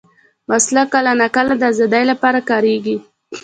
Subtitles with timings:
[0.49, 2.95] وسله کله ناکله د ازادۍ لپاره کارېږي